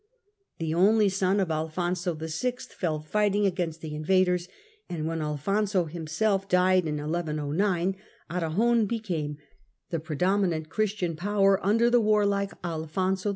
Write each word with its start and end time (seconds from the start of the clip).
The 0.57 0.73
only 0.73 1.09
son 1.09 1.39
of 1.39 1.51
Alfonso 1.51 2.15
VI. 2.15 2.53
fell 2.75 2.99
fighting 3.01 3.45
against 3.45 3.81
the 3.81 3.93
invaders, 3.93 4.47
and 4.89 5.05
when 5.05 5.21
Alfonso 5.21 5.85
himself 5.85 6.49
died 6.49 6.87
in 6.87 6.97
1109 6.97 7.95
Aragon 8.31 8.85
became 8.87 9.37
the 9.91 9.99
pre 9.99 10.15
dominant 10.15 10.69
Christian 10.69 11.15
power, 11.15 11.63
under 11.63 11.91
the 11.91 12.01
warlike 12.01 12.51
Alfonso 12.63 13.29
I. 13.29 13.29